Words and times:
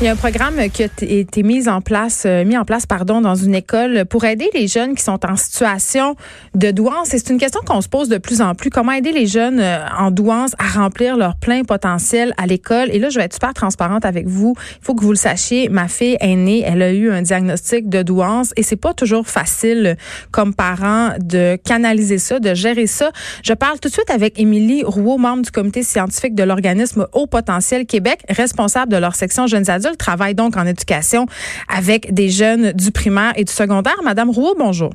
Il 0.00 0.06
y 0.06 0.08
a 0.08 0.12
un 0.12 0.16
programme 0.16 0.56
qui 0.70 0.82
a 0.82 0.88
été 1.00 1.44
mis 1.44 1.68
en 1.68 1.80
place, 1.80 2.24
euh, 2.26 2.44
mis 2.44 2.58
en 2.58 2.64
place, 2.64 2.84
pardon, 2.84 3.20
dans 3.20 3.36
une 3.36 3.54
école 3.54 4.04
pour 4.06 4.24
aider 4.24 4.50
les 4.52 4.66
jeunes 4.66 4.96
qui 4.96 5.04
sont 5.04 5.24
en 5.24 5.36
situation 5.36 6.16
de 6.56 6.72
douance. 6.72 7.14
Et 7.14 7.18
c'est 7.18 7.30
une 7.30 7.38
question 7.38 7.60
qu'on 7.64 7.80
se 7.80 7.88
pose 7.88 8.08
de 8.08 8.18
plus 8.18 8.40
en 8.40 8.56
plus. 8.56 8.70
Comment 8.70 8.90
aider 8.90 9.12
les 9.12 9.26
jeunes 9.26 9.60
euh, 9.60 9.86
en 9.96 10.10
douance 10.10 10.56
à 10.58 10.80
remplir 10.80 11.16
leur 11.16 11.36
plein 11.36 11.62
potentiel 11.62 12.34
à 12.38 12.46
l'école? 12.46 12.90
Et 12.90 12.98
là, 12.98 13.08
je 13.08 13.20
vais 13.20 13.24
être 13.24 13.34
super 13.34 13.54
transparente 13.54 14.04
avec 14.04 14.26
vous. 14.26 14.56
Il 14.58 14.84
faut 14.84 14.96
que 14.96 15.04
vous 15.04 15.12
le 15.12 15.16
sachiez. 15.16 15.68
Ma 15.68 15.86
fille 15.86 16.16
aînée, 16.18 16.64
elle 16.66 16.82
a 16.82 16.92
eu 16.92 17.12
un 17.12 17.22
diagnostic 17.22 17.88
de 17.88 18.02
douance 18.02 18.52
et 18.56 18.64
c'est 18.64 18.74
pas 18.74 18.94
toujours 18.94 19.28
facile 19.28 19.96
comme 20.32 20.54
parent 20.54 21.12
de 21.20 21.56
canaliser 21.64 22.18
ça, 22.18 22.40
de 22.40 22.52
gérer 22.52 22.88
ça. 22.88 23.12
Je 23.44 23.52
parle 23.52 23.78
tout 23.78 23.88
de 23.88 23.94
suite 23.94 24.10
avec 24.10 24.40
Émilie 24.40 24.82
Rouault, 24.84 25.18
membre 25.18 25.44
du 25.44 25.52
comité 25.52 25.84
scientifique 25.84 26.34
de 26.34 26.42
l'organisme 26.42 27.06
Haut 27.12 27.28
Potentiel 27.28 27.86
Québec, 27.86 28.24
responsable 28.28 28.90
de 28.90 28.96
leur 28.96 29.14
section 29.14 29.46
jeunes 29.46 29.70
adultes 29.70 29.83
travaille 29.90 30.34
donc 30.34 30.56
en 30.56 30.66
éducation 30.66 31.26
avec 31.68 32.12
des 32.12 32.30
jeunes 32.30 32.72
du 32.72 32.90
primaire 32.90 33.32
et 33.36 33.44
du 33.44 33.52
secondaire. 33.52 33.96
Madame 34.02 34.30
Rouault, 34.30 34.54
bonjour. 34.58 34.90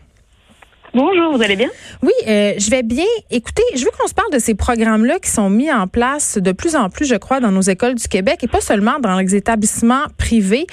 Bonjour, 0.95 1.35
vous 1.35 1.43
allez 1.43 1.55
bien? 1.55 1.69
Oui, 2.01 2.11
euh, 2.27 2.53
je 2.57 2.69
vais 2.71 2.81
bien. 2.81 3.05
Écoutez, 3.29 3.61
je 3.75 3.85
veux 3.85 3.91
qu'on 3.97 4.07
se 4.07 4.13
parle 4.15 4.31
de 4.31 4.39
ces 4.39 4.55
programmes-là 4.55 5.19
qui 5.19 5.29
sont 5.29 5.49
mis 5.49 5.71
en 5.71 5.87
place 5.87 6.39
de 6.39 6.51
plus 6.51 6.75
en 6.75 6.89
plus, 6.89 7.05
je 7.05 7.13
crois, 7.13 7.39
dans 7.39 7.51
nos 7.51 7.61
écoles 7.61 7.93
du 7.93 8.07
Québec 8.07 8.39
et 8.41 8.47
pas 8.47 8.59
seulement 8.59 8.99
dans 8.99 9.19
les 9.19 9.35
établissements 9.35 10.05
privés. 10.17 10.65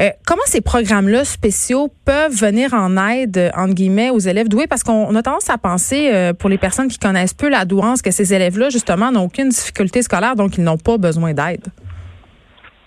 Euh, 0.00 0.10
comment 0.26 0.42
ces 0.44 0.60
programmes-là 0.60 1.24
spéciaux 1.24 1.90
peuvent 2.04 2.34
venir 2.34 2.74
en 2.74 2.98
aide, 3.08 3.50
entre 3.56 3.72
guillemets, 3.72 4.10
aux 4.10 4.18
élèves 4.18 4.48
doués? 4.48 4.66
Parce 4.66 4.82
qu'on 4.82 5.14
a 5.14 5.22
tendance 5.22 5.48
à 5.48 5.56
penser, 5.56 6.10
euh, 6.12 6.34
pour 6.34 6.50
les 6.50 6.58
personnes 6.58 6.88
qui 6.88 6.98
connaissent 6.98 7.34
peu 7.34 7.48
la 7.48 7.64
douance, 7.64 8.02
que 8.02 8.10
ces 8.10 8.34
élèves-là, 8.34 8.68
justement, 8.68 9.10
n'ont 9.10 9.24
aucune 9.24 9.48
difficulté 9.48 10.02
scolaire, 10.02 10.36
donc 10.36 10.58
ils 10.58 10.64
n'ont 10.64 10.78
pas 10.78 10.98
besoin 10.98 11.32
d'aide. 11.32 11.64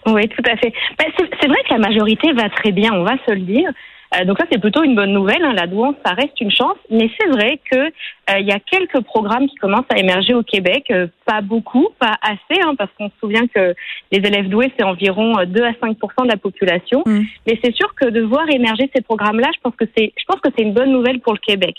Oui, 0.08 0.28
tout 0.30 0.44
à 0.50 0.56
fait. 0.58 0.74
Ben, 1.00 1.08
c'est 1.18 1.48
vrai 1.48 1.58
que 1.68 1.74
la 1.74 1.80
majorité 1.80 2.32
va 2.34 2.50
très 2.50 2.72
bien, 2.72 2.94
on 2.94 3.04
va 3.04 3.16
se 3.26 3.32
le 3.32 3.42
dire. 3.42 3.72
Euh, 4.16 4.26
donc 4.26 4.38
ça, 4.40 4.46
c'est 4.52 4.60
plutôt 4.60 4.84
une 4.84 4.96
bonne 4.96 5.12
nouvelle. 5.12 5.44
Hein. 5.44 5.54
La 5.54 5.68
douance, 5.68 5.96
ça 6.06 6.14
reste 6.14 6.40
une 6.40 6.52
chance. 6.52 6.78
Mais 6.90 7.10
c'est 7.20 7.28
vrai 7.28 7.60
que 7.72 7.78
euh, 7.78 8.40
il 8.40 8.46
y 8.46 8.52
a 8.52 8.60
quelques 8.60 9.02
programmes 9.02 9.48
qui 9.48 9.56
commencent 9.56 9.90
à 9.90 9.98
émerger 9.98 10.34
au 10.34 10.44
Québec. 10.44 10.86
Euh, 10.92 11.08
pas 11.26 11.42
beaucoup, 11.42 11.90
pas 12.00 12.16
assez, 12.22 12.62
hein, 12.62 12.76
parce 12.78 12.92
qu'on 12.98 13.10
se 13.10 13.16
souvient 13.20 13.48
que 13.48 13.74
les 14.12 14.20
élèves 14.20 14.50
doués, 14.50 14.72
c'est 14.78 14.86
environ 14.86 15.34
2 15.46 15.64
à 15.64 15.72
5% 15.72 16.24
de 16.24 16.30
la 16.30 16.38
population. 16.38 17.04
Mmh. 17.06 17.22
Mais 17.48 17.60
c'est 17.64 17.76
sûr 17.76 17.94
que 17.96 18.10
de 18.10 18.22
voir 18.22 18.50
émerger 18.50 18.90
ces 18.96 19.02
programmes-là, 19.02 19.50
je 19.56 19.60
pense 19.62 19.76
que 19.76 19.86
c'est, 19.98 20.14
je 20.18 20.24
pense 20.26 20.40
que 20.40 20.50
c'est 20.56 20.64
une 20.64 20.74
bonne 20.74 20.92
nouvelle 20.92 21.20
pour 21.20 21.34
le 21.34 21.40
Québec. 21.40 21.76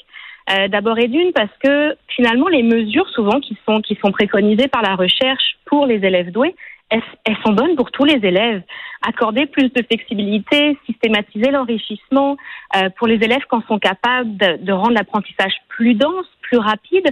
D'abord 0.69 0.97
et 0.97 1.09
d'une 1.09 1.33
parce 1.33 1.51
que 1.61 1.97
finalement 2.07 2.47
les 2.47 2.63
mesures 2.63 3.09
souvent 3.09 3.41
qui 3.41 3.59
sont 3.67 3.81
qui 3.81 3.99
sont 4.01 4.13
préconisées 4.13 4.69
par 4.69 4.81
la 4.81 4.95
recherche 4.95 5.57
pour 5.65 5.87
les 5.87 5.97
élèves 5.97 6.31
doués, 6.31 6.55
elles, 6.91 7.03
sont 7.45 7.53
bonnes 7.53 7.77
pour 7.77 7.91
tous 7.91 8.05
les 8.05 8.27
élèves? 8.27 8.63
Accorder 9.07 9.47
plus 9.47 9.73
de 9.73 9.83
flexibilité, 9.83 10.79
systématiser 10.87 11.51
l'enrichissement 11.51 12.37
euh, 12.77 12.89
pour 12.97 13.07
les 13.07 13.17
élèves 13.17 13.43
quand 13.49 13.67
sont 13.67 13.79
capables 13.79 14.37
de, 14.37 14.65
de 14.65 14.73
rendre 14.73 14.93
l'apprentissage 14.93 15.55
plus 15.69 15.95
dense, 15.95 16.27
plus 16.43 16.59
rapide. 16.59 17.09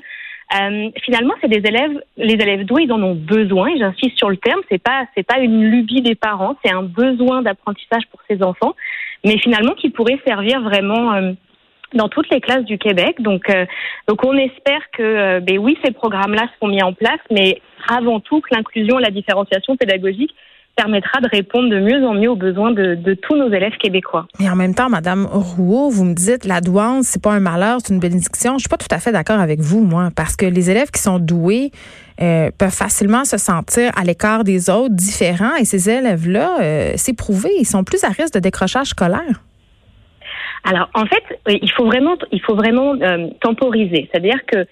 Euh, 0.54 0.90
finalement, 1.02 1.34
c'est 1.40 1.48
des 1.48 1.66
élèves, 1.66 2.02
les 2.16 2.34
élèves 2.34 2.64
doués, 2.64 2.84
ils 2.84 2.92
en 2.92 3.02
ont 3.02 3.14
besoin. 3.14 3.70
J'insiste 3.76 4.16
sur 4.18 4.30
le 4.30 4.36
terme. 4.36 4.60
C'est 4.70 4.82
pas, 4.82 5.06
c'est 5.16 5.26
pas 5.26 5.40
une 5.40 5.64
lubie 5.64 6.02
des 6.02 6.14
parents. 6.14 6.56
C'est 6.64 6.72
un 6.72 6.82
besoin 6.82 7.42
d'apprentissage 7.42 8.04
pour 8.10 8.20
ces 8.28 8.42
enfants, 8.42 8.74
mais 9.24 9.38
finalement 9.38 9.74
qui 9.74 9.90
pourrait 9.90 10.20
servir 10.26 10.60
vraiment. 10.60 11.12
Euh, 11.12 11.32
dans 11.94 12.08
toutes 12.08 12.28
les 12.30 12.40
classes 12.40 12.64
du 12.64 12.76
Québec. 12.76 13.20
Donc, 13.20 13.48
euh, 13.48 13.66
donc 14.08 14.24
on 14.24 14.36
espère 14.36 14.80
que, 14.92 15.02
euh, 15.02 15.40
ben 15.40 15.58
oui, 15.58 15.78
ces 15.84 15.92
programmes-là 15.92 16.48
seront 16.56 16.68
mis 16.68 16.82
en 16.82 16.92
place, 16.92 17.20
mais 17.30 17.60
avant 17.88 18.20
tout 18.20 18.40
que 18.40 18.54
l'inclusion 18.54 18.98
et 18.98 19.02
la 19.02 19.10
différenciation 19.10 19.76
pédagogique 19.76 20.34
permettra 20.76 21.20
de 21.20 21.28
répondre 21.28 21.70
de 21.70 21.78
mieux 21.78 22.04
en 22.04 22.14
mieux 22.14 22.30
aux 22.30 22.36
besoins 22.36 22.72
de, 22.72 22.94
de, 22.94 23.14
tous 23.14 23.36
nos 23.36 23.48
élèves 23.48 23.76
québécois. 23.76 24.26
Mais 24.40 24.50
en 24.50 24.56
même 24.56 24.74
temps, 24.74 24.88
Madame 24.88 25.26
Rouault, 25.26 25.88
vous 25.90 26.04
me 26.04 26.14
dites 26.14 26.44
la 26.44 26.60
douance, 26.60 27.06
c'est 27.06 27.22
pas 27.22 27.32
un 27.32 27.40
malheur, 27.40 27.78
c'est 27.82 27.94
une 27.94 28.00
bénédiction. 28.00 28.54
Je 28.54 28.62
suis 28.62 28.68
pas 28.68 28.76
tout 28.76 28.88
à 28.90 28.98
fait 28.98 29.12
d'accord 29.12 29.38
avec 29.38 29.60
vous, 29.60 29.84
moi, 29.84 30.08
parce 30.14 30.36
que 30.36 30.46
les 30.46 30.70
élèves 30.70 30.90
qui 30.90 31.00
sont 31.00 31.18
doués 31.18 31.70
euh, 32.20 32.50
peuvent 32.58 32.74
facilement 32.74 33.24
se 33.24 33.38
sentir 33.38 33.92
à 33.96 34.04
l'écart 34.04 34.44
des 34.44 34.68
autres, 34.70 34.94
différents, 34.94 35.54
et 35.56 35.64
ces 35.64 35.88
élèves-là, 35.90 36.56
euh, 36.60 36.92
c'est 36.96 37.16
prouvé, 37.16 37.50
ils 37.58 37.66
sont 37.66 37.84
plus 37.84 38.02
à 38.04 38.08
risque 38.08 38.34
de 38.34 38.40
décrochage 38.40 38.88
scolaire. 38.88 39.42
Alors, 40.64 40.88
en 40.94 41.04
fait, 41.04 41.22
il 41.48 41.70
faut 41.72 41.84
vraiment, 41.84 42.16
il 42.32 42.40
faut 42.40 42.54
vraiment 42.54 42.94
euh, 42.94 43.28
temporiser. 43.40 44.08
C'est-à-dire 44.10 44.38
que, 44.46 44.66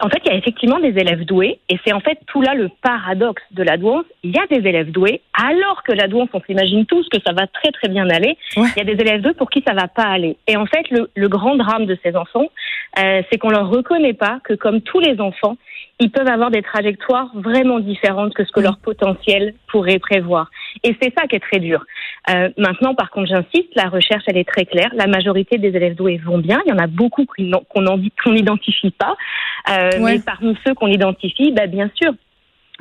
en 0.00 0.08
fait, 0.08 0.20
il 0.24 0.30
y 0.30 0.34
a 0.34 0.38
effectivement 0.38 0.78
des 0.78 0.96
élèves 0.98 1.24
doués, 1.24 1.58
et 1.68 1.78
c'est 1.84 1.92
en 1.92 2.00
fait 2.00 2.18
tout 2.26 2.40
là 2.40 2.54
le 2.54 2.68
paradoxe 2.82 3.42
de 3.50 3.62
la 3.62 3.76
douance. 3.76 4.04
Il 4.22 4.30
y 4.30 4.38
a 4.38 4.46
des 4.46 4.66
élèves 4.66 4.90
doués, 4.90 5.20
alors 5.34 5.82
que 5.82 5.92
la 5.92 6.08
douance, 6.08 6.28
on 6.32 6.40
s'imagine 6.42 6.86
tous 6.86 7.08
que 7.08 7.18
ça 7.24 7.32
va 7.32 7.46
très 7.46 7.70
très 7.72 7.88
bien 7.88 8.08
aller. 8.08 8.36
Il 8.56 8.72
y 8.76 8.80
a 8.80 8.84
des 8.84 9.00
élèves 9.00 9.20
doués 9.20 9.34
pour 9.34 9.50
qui 9.50 9.62
ça 9.66 9.74
va 9.74 9.88
pas 9.88 10.04
aller. 10.04 10.36
Et 10.46 10.56
en 10.56 10.66
fait, 10.66 10.88
le, 10.90 11.10
le 11.14 11.28
grand 11.28 11.56
drame 11.56 11.86
de 11.86 11.98
ces 12.02 12.16
enfants, 12.16 12.46
euh, 12.98 13.22
c'est 13.30 13.38
qu'on 13.38 13.50
leur 13.50 13.68
reconnaît 13.68 14.14
pas 14.14 14.40
que, 14.44 14.54
comme 14.54 14.80
tous 14.80 15.00
les 15.00 15.20
enfants, 15.20 15.56
ils 16.00 16.10
peuvent 16.10 16.28
avoir 16.28 16.50
des 16.50 16.62
trajectoires 16.62 17.30
vraiment 17.34 17.78
différentes 17.78 18.34
que 18.34 18.44
ce 18.44 18.52
que 18.52 18.60
leur 18.60 18.78
potentiel 18.78 19.54
pourrait 19.68 19.98
prévoir. 19.98 20.50
Et 20.82 20.96
c'est 21.00 21.12
ça 21.16 21.26
qui 21.26 21.36
est 21.36 21.40
très 21.40 21.60
dur. 21.60 21.84
Euh, 22.30 22.50
maintenant, 22.56 22.94
par 22.94 23.10
contre, 23.10 23.28
j'insiste, 23.28 23.74
la 23.76 23.88
recherche, 23.88 24.24
elle 24.26 24.36
est 24.36 24.48
très 24.48 24.64
claire. 24.64 24.90
La 24.94 25.06
majorité 25.06 25.58
des 25.58 25.68
élèves 25.68 25.94
doués 25.94 26.20
vont 26.24 26.38
bien. 26.38 26.60
Il 26.66 26.70
y 26.70 26.72
en 26.72 26.78
a 26.78 26.86
beaucoup 26.86 27.24
qu'on 27.26 28.32
n'identifie 28.32 28.90
pas. 28.90 29.16
Euh, 29.70 29.90
Mais 30.00 30.18
parmi 30.18 30.56
ceux 30.66 30.74
qu'on 30.74 30.88
identifie, 30.88 31.52
bah, 31.52 31.66
bien 31.66 31.90
sûr, 31.94 32.12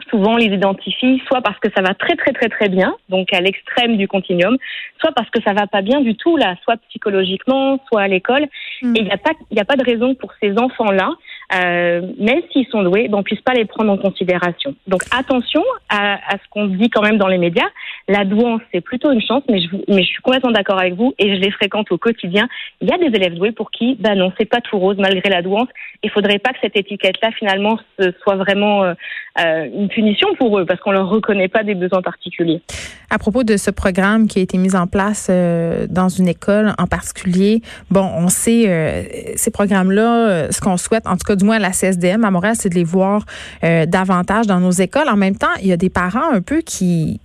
souvent 0.10 0.34
on 0.34 0.38
les 0.38 0.48
identifie 0.48 1.22
soit 1.28 1.42
parce 1.42 1.60
que 1.60 1.70
ça 1.76 1.82
va 1.82 1.94
très 1.94 2.16
très 2.16 2.32
très 2.32 2.50
très 2.50 2.70
bien, 2.70 2.96
donc 3.10 3.32
à 3.34 3.42
l'extrême 3.42 3.98
du 3.98 4.08
continuum, 4.08 4.58
soit 5.00 5.12
parce 5.14 5.30
que 5.30 5.42
ça 5.42 5.54
va 5.54 5.68
pas 5.68 5.82
bien 5.82 6.02
du 6.02 6.16
tout 6.16 6.38
là, 6.38 6.56
soit 6.64 6.78
psychologiquement, 6.90 7.80
soit 7.88 8.02
à 8.02 8.08
l'école. 8.08 8.48
Mm. 8.82 8.96
Et 8.96 9.00
il 9.00 9.06
n'y 9.06 9.12
a 9.12 9.18
pas 9.18 9.32
il 9.50 9.60
a 9.60 9.66
pas 9.66 9.76
de 9.76 9.86
raison 9.86 10.16
pour 10.16 10.32
ces 10.42 10.58
enfants 10.58 10.92
là 10.92 11.10
euh, 11.54 12.02
même 12.18 12.42
s'ils 12.52 12.68
sont 12.68 12.84
doués, 12.84 13.08
ben, 13.10 13.18
on 13.18 13.24
puisse 13.24 13.42
pas 13.42 13.54
les 13.54 13.66
prendre 13.66 13.92
en 13.92 13.98
considération. 13.98 14.74
Donc 14.88 15.02
attention 15.12 15.64
à, 15.90 16.14
à 16.14 16.38
ce 16.38 16.50
qu'on 16.50 16.68
dit 16.68 16.90
quand 16.90 17.02
même 17.02 17.18
dans 17.18 17.28
les 17.28 17.38
médias. 17.38 17.68
La 18.08 18.26
douance, 18.26 18.62
c'est 18.74 18.82
plutôt 18.82 19.12
une 19.12 19.22
chance, 19.22 19.44
mais 19.50 19.60
je, 19.62 20.04
suis 20.04 20.22
complètement 20.22 20.52
d'accord 20.52 20.80
avec 20.80 20.96
vous 20.96 21.14
et 21.20 21.36
je 21.36 21.40
les 21.40 21.52
fréquente 21.52 21.92
au 21.92 21.98
quotidien. 21.98 22.48
Il 22.82 22.90
y 22.90 22.92
a 22.92 22.98
des 22.98 23.16
élèves 23.16 23.36
doués 23.36 23.52
pour 23.52 23.72
qui, 23.72 23.96
ben 24.00 24.16
non, 24.16 24.32
c'est 24.40 24.46
pas 24.46 24.62
tout 24.62 24.78
rose 24.78 24.98
malgré 24.98 25.30
la 25.30 25.42
douance. 25.42 25.68
Il 26.04 26.10
faudrait 26.10 26.40
pas 26.40 26.52
que 26.52 26.58
cette 26.62 26.76
étiquette-là, 26.76 27.30
finalement, 27.38 27.80
ce 28.00 28.12
soit 28.24 28.36
vraiment 28.36 28.84
euh, 28.84 28.94
euh, 29.40 29.68
une 29.74 29.88
punition 29.88 30.28
pour 30.38 30.58
eux 30.60 30.66
parce 30.66 30.80
qu'on 30.82 30.92
leur 30.92 31.10
reconnaît 31.10 31.48
pas 31.48 31.64
des 31.64 31.76
besoins 31.76 32.02
particuliers. 32.02 32.62
À 33.10 33.20
propos 33.20 33.44
de 33.44 33.58
ce 33.58 33.70
programme 33.70 34.28
qui 34.28 34.40
a 34.40 34.42
été 34.42 34.58
mis 34.58 34.76
en 34.76 34.88
place 34.88 35.28
euh, 35.30 35.86
dans 35.90 36.10
une 36.10 36.28
école 36.28 36.74
en 36.78 36.88
particulier, 36.88 37.62
bon, 37.90 38.10
on 38.18 38.30
sait 38.30 39.36
ces 39.36 39.52
programmes-là, 39.52 40.52
ce 40.52 40.62
qu'on 40.62 40.78
souhaite, 40.78 41.06
en 41.06 41.18
tout 41.18 41.26
cas 41.26 41.36
du 41.36 41.46
moins 41.46 41.58
à 41.58 41.60
la 41.60 41.72
CSDM 41.72 42.24
à 42.24 42.32
Montréal, 42.32 42.56
c'est 42.58 42.70
de 42.70 42.76
les 42.76 42.84
voir 42.84 43.26
davantage 43.62 44.48
dans 44.48 44.60
nos 44.60 44.72
écoles. 44.72 45.10
En 45.10 45.18
même 45.18 45.36
temps, 45.36 45.48
il 45.62 45.68
y 45.68 45.74
a 45.74 45.78
des 45.78 45.90
parents 45.90 46.32
un 46.32 46.42
peu 46.42 46.62
qui 46.62 47.20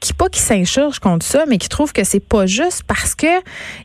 qui 0.00 0.12
pas 0.12 0.28
qui 0.28 0.40
s'insurgent 0.40 1.00
contre 1.00 1.26
ça, 1.26 1.44
mais 1.48 1.58
qui 1.58 1.68
trouvent 1.68 1.92
que 1.92 2.04
c'est 2.04 2.20
pas 2.20 2.46
juste 2.46 2.82
parce 2.86 3.14
que, 3.14 3.26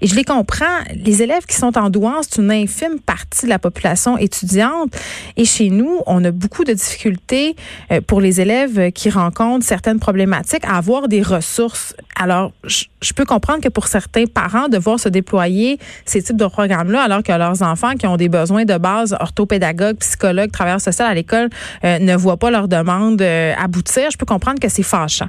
et 0.02 0.08
je 0.08 0.16
les 0.16 0.24
comprends, 0.24 0.66
les 0.96 1.24
élèves 1.24 1.46
qui 1.46 1.56
sont 1.56 1.78
en 1.78 1.90
douance, 1.90 2.28
c'est 2.30 2.42
une 2.42 2.52
infime 2.52 3.00
partie 3.00 3.46
de 3.46 3.50
la 3.50 3.60
population 3.60 4.18
étudiante. 4.18 4.94
Et 5.38 5.46
chez 5.46 5.70
nous, 5.70 6.02
on 6.06 6.24
a 6.24 6.32
beaucoup 6.32 6.64
de 6.64 6.74
difficultés 6.74 7.56
euh, 7.92 8.02
pour 8.02 8.22
les 8.22 8.42
élèves 8.42 8.92
qui 8.92 9.10
rencontrent 9.10 9.66
certaines 9.66 10.00
problématiques 10.00 10.66
à 10.66 10.78
avoir 10.78 11.08
des 11.08 11.22
ressources. 11.22 11.96
Alors, 12.16 12.52
je, 12.64 13.14
peux 13.14 13.26
comprendre 13.26 13.62
que 13.62 13.70
pour 13.70 13.88
certains 13.88 14.26
parents, 14.26 14.68
de 14.68 14.78
voir 14.78 15.00
se 15.00 15.10
déployer 15.10 15.80
ces 16.06 16.22
types 16.22 16.38
de 16.38 16.46
programmes-là, 16.46 17.02
alors 17.02 17.24
que 17.24 17.32
leurs 17.32 17.62
enfants 17.62 17.94
qui 17.96 18.08
ont 18.08 18.18
des 18.18 18.30
besoins 18.30 18.66
de 18.66 18.78
base, 18.78 19.16
orthopédagogues, 19.20 19.98
psychologues, 19.98 20.52
travailleurs 20.52 20.82
sociaux 20.82 21.06
à 21.06 21.14
l'école, 21.14 21.50
euh, 21.84 22.00
ne 22.00 22.16
voient 22.16 22.38
pas 22.38 22.52
leur 22.52 22.68
demande 22.68 23.22
euh, 23.22 23.54
aboutir, 23.58 24.10
je 24.12 24.18
peux 24.18 24.26
comprendre 24.26 24.60
que 24.60 24.70
c'est 24.70 24.84
fâchant. 24.84 25.28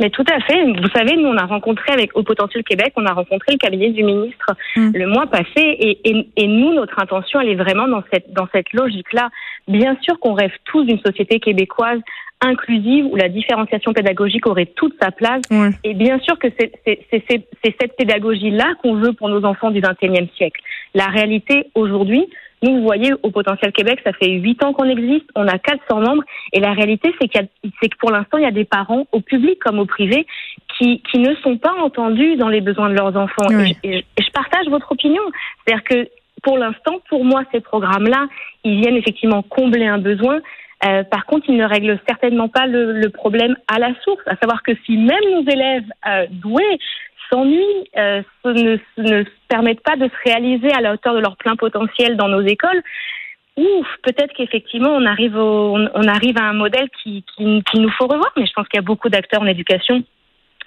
Mais 0.00 0.10
tout 0.10 0.24
à 0.32 0.40
fait. 0.40 0.64
Vous 0.64 0.88
savez, 0.94 1.16
nous, 1.16 1.28
on 1.28 1.36
a 1.36 1.46
rencontré 1.46 1.92
avec 1.92 2.16
Au 2.16 2.22
Potentiel 2.22 2.62
Québec, 2.64 2.92
on 2.96 3.06
a 3.06 3.12
rencontré 3.12 3.52
le 3.52 3.58
cabinet 3.58 3.90
du 3.90 4.02
ministre 4.04 4.54
mm. 4.76 4.90
le 4.94 5.06
mois 5.06 5.26
passé. 5.26 5.44
Et, 5.56 5.98
et, 6.08 6.28
et, 6.36 6.46
nous, 6.46 6.72
notre 6.74 7.00
intention, 7.00 7.40
elle 7.40 7.48
est 7.48 7.56
vraiment 7.56 7.88
dans 7.88 8.02
cette, 8.12 8.32
dans 8.32 8.48
cette 8.52 8.72
logique-là. 8.72 9.30
Bien 9.66 9.96
sûr 10.02 10.18
qu'on 10.20 10.34
rêve 10.34 10.52
tous 10.64 10.84
d'une 10.84 11.00
société 11.00 11.40
québécoise 11.40 12.00
inclusive 12.40 13.06
où 13.06 13.16
la 13.16 13.28
différenciation 13.28 13.92
pédagogique 13.92 14.46
aurait 14.46 14.66
toute 14.66 14.94
sa 15.00 15.10
place. 15.10 15.42
Et 15.84 15.94
bien 15.94 16.18
sûr 16.20 16.38
que 16.38 16.46
c'est 16.56 17.74
cette 17.80 17.96
pédagogie-là 17.96 18.74
qu'on 18.82 18.94
veut 18.94 19.12
pour 19.12 19.28
nos 19.28 19.44
enfants 19.44 19.70
du 19.70 19.80
XXIe 19.80 20.28
siècle. 20.36 20.60
La 20.94 21.06
réalité 21.06 21.66
aujourd'hui, 21.74 22.28
nous, 22.62 22.76
vous 22.76 22.82
voyez, 22.82 23.12
au 23.22 23.30
Potentiel 23.30 23.72
Québec, 23.72 24.00
ça 24.04 24.12
fait 24.12 24.30
huit 24.30 24.62
ans 24.64 24.72
qu'on 24.72 24.88
existe, 24.88 25.26
on 25.34 25.46
a 25.46 25.58
400 25.58 26.00
membres, 26.00 26.22
et 26.52 26.60
la 26.60 26.72
réalité, 26.72 27.14
c'est 27.20 27.28
que 27.28 27.96
pour 28.00 28.10
l'instant, 28.10 28.38
il 28.38 28.44
y 28.44 28.46
a 28.46 28.50
des 28.50 28.64
parents, 28.64 29.06
au 29.12 29.20
public 29.20 29.58
comme 29.60 29.78
au 29.78 29.86
privé, 29.86 30.26
qui, 30.76 31.02
qui 31.10 31.18
ne 31.18 31.34
sont 31.36 31.56
pas 31.56 31.74
entendus 31.74 32.36
dans 32.36 32.48
les 32.48 32.60
besoins 32.60 32.88
de 32.90 32.94
leurs 32.94 33.16
enfants. 33.16 33.48
Et, 33.84 34.04
je 34.18 34.30
partage 34.32 34.66
votre 34.68 34.92
opinion. 34.92 35.22
C'est-à-dire 35.64 35.84
que 35.84 36.08
pour 36.42 36.58
l'instant, 36.58 37.00
pour 37.08 37.24
moi, 37.24 37.42
ces 37.52 37.60
programmes-là, 37.60 38.26
ils 38.64 38.80
viennent 38.80 38.96
effectivement 38.96 39.42
combler 39.42 39.86
un 39.86 39.98
besoin. 39.98 40.40
Euh, 40.84 41.02
par 41.02 41.26
contre, 41.26 41.46
ils 41.48 41.56
ne 41.56 41.64
règlent 41.64 41.98
certainement 42.06 42.48
pas 42.48 42.66
le, 42.66 42.92
le, 42.92 43.10
problème 43.10 43.56
à 43.66 43.80
la 43.80 43.92
source, 44.04 44.22
à 44.26 44.36
savoir 44.36 44.62
que 44.62 44.72
si 44.86 44.96
même 44.96 45.24
nos 45.32 45.42
élèves 45.50 45.84
euh, 46.06 46.26
doués 46.30 46.78
s'ennuient, 47.30 47.90
euh, 47.96 48.22
ne, 48.44 49.24
permettent 49.48 49.82
pas 49.82 49.96
de 49.96 50.04
se 50.04 50.28
réaliser 50.28 50.72
à 50.72 50.80
la 50.80 50.92
hauteur 50.92 51.14
de 51.14 51.20
leur 51.20 51.36
plein 51.36 51.56
potentiel 51.56 52.16
dans 52.16 52.28
nos 52.28 52.42
écoles, 52.42 52.82
ouf, 53.56 53.86
peut-être 54.02 54.32
qu'effectivement 54.34 54.90
on 54.90 55.06
arrive 55.06 55.36
au, 55.36 55.76
on, 55.76 56.08
arrive 56.08 56.38
à 56.38 56.44
un 56.44 56.52
modèle 56.52 56.88
qui, 57.02 57.24
qui, 57.36 57.62
qui 57.64 57.80
nous 57.80 57.90
faut 57.90 58.06
revoir. 58.06 58.32
Mais 58.36 58.46
je 58.46 58.52
pense 58.52 58.68
qu'il 58.68 58.78
y 58.78 58.84
a 58.84 58.86
beaucoup 58.86 59.08
d'acteurs 59.08 59.42
en 59.42 59.46
éducation 59.46 60.02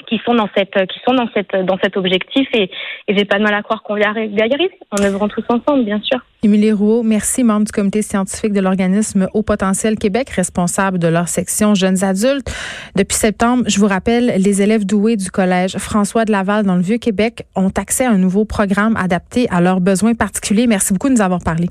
qui 0.08 0.20
sont 0.26 0.34
dans 0.34 0.50
cette 0.56 0.74
qui 0.88 1.00
sont 1.06 1.14
dans 1.14 1.28
cette 1.34 1.56
dans 1.66 1.78
cet 1.82 1.98
objectif 1.98 2.48
et, 2.54 2.70
et 3.08 3.18
j'ai 3.18 3.26
pas 3.26 3.38
de 3.38 3.44
mal 3.44 3.54
à 3.54 3.62
croire 3.62 3.84
qu'on 3.84 3.98
y 3.98 4.04
arrive, 4.04 4.70
en 4.92 5.04
œuvrant 5.04 5.28
tous 5.28 5.44
ensemble 5.50 5.86
bien 5.86 6.02
sûr. 6.02 6.20
Émilie 6.44 6.72
Rouault, 6.72 7.04
merci, 7.04 7.44
membre 7.44 7.66
du 7.66 7.72
comité 7.72 8.02
scientifique 8.02 8.52
de 8.52 8.62
l'organisme 8.62 9.28
Haut 9.36 9.44
Potentiel 9.44 9.96
Québec, 9.98 10.30
responsable 10.32 10.98
de 10.98 11.08
leur 11.08 11.28
section 11.28 11.76
jeunes 11.76 12.04
adultes. 12.04 12.52
Depuis 12.96 13.16
septembre, 13.16 13.64
je 13.68 13.80
vous 13.80 13.88
rappelle, 13.88 14.34
les 14.38 14.62
élèves 14.64 14.86
doués 14.86 15.18
du 15.18 15.30
collège 15.30 15.78
François 15.78 16.26
de 16.26 16.32
Laval 16.32 16.66
dans 16.66 16.76
le 16.76 16.82
Vieux-Québec 16.82 17.46
ont 17.56 17.72
accès 17.78 18.06
à 18.06 18.10
un 18.10 18.18
nouveau 18.18 18.46
programme 18.46 18.98
adapté 18.98 19.48
à 19.52 19.62
leurs 19.62 19.82
besoins 19.82 20.16
particuliers. 20.16 20.66
Merci 20.66 20.94
beaucoup 20.94 21.10
de 21.10 21.14
nous 21.14 21.22
avoir 21.22 21.42
parlé. 21.42 21.70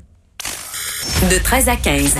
De 1.29 1.43
13 1.43 1.69
à 1.69 1.75
15. 1.75 2.15